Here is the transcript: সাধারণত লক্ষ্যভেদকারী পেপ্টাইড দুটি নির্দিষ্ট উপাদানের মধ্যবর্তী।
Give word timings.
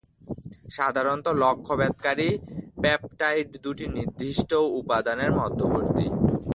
সাধারণত 0.71 1.27
লক্ষ্যভেদকারী 1.43 2.29
পেপ্টাইড 2.81 3.49
দুটি 3.63 3.85
নির্দিষ্ট 3.97 4.51
উপাদানের 4.79 5.31
মধ্যবর্তী। 5.39 6.07